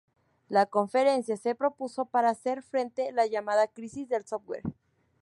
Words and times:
La 0.49 0.65
conferencia 0.65 1.37
se 1.37 1.53
propuso 1.53 2.05
para 2.05 2.31
hacer 2.31 2.63
frente 2.63 3.11
la 3.11 3.27
llamada 3.27 3.67
crisis 3.67 4.09
del 4.09 4.25
software. 4.25 4.63